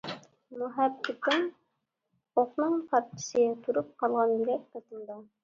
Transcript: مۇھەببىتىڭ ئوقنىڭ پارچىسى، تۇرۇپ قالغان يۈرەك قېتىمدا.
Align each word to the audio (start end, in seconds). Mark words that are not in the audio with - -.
مۇھەببىتىڭ 0.61 1.45
ئوقنىڭ 2.39 2.81
پارچىسى، 2.95 3.45
تۇرۇپ 3.69 3.93
قالغان 4.03 4.35
يۈرەك 4.41 4.67
قېتىمدا. 4.73 5.21